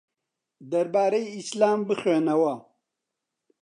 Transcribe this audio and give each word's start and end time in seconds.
دەربارەی 0.71 1.31
ئیسلام 1.35 1.79
بخوێنەوە. 1.87 2.53